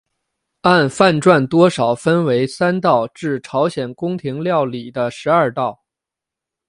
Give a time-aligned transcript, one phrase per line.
[0.61, 5.79] 按饭馔多少分为三道至朝鲜宫廷料理的十二道。